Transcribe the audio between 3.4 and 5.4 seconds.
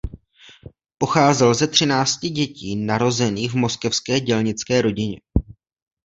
v moskevské dělnické rodině.